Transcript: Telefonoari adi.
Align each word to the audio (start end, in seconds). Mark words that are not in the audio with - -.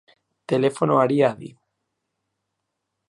Telefonoari 0.51 1.19
adi. 1.29 1.51